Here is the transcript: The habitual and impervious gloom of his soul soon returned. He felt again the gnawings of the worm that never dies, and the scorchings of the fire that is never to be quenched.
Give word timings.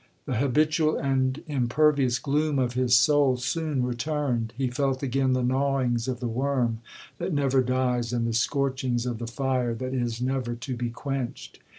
The 0.25 0.37
habitual 0.37 0.97
and 0.97 1.43
impervious 1.47 2.17
gloom 2.17 2.57
of 2.57 2.73
his 2.73 2.95
soul 2.95 3.37
soon 3.37 3.83
returned. 3.83 4.51
He 4.57 4.67
felt 4.67 5.03
again 5.03 5.33
the 5.33 5.43
gnawings 5.43 6.07
of 6.07 6.19
the 6.19 6.27
worm 6.27 6.79
that 7.19 7.31
never 7.31 7.61
dies, 7.61 8.11
and 8.11 8.25
the 8.25 8.33
scorchings 8.33 9.05
of 9.05 9.19
the 9.19 9.27
fire 9.27 9.75
that 9.75 9.93
is 9.93 10.19
never 10.19 10.55
to 10.55 10.75
be 10.75 10.89
quenched. 10.89 11.59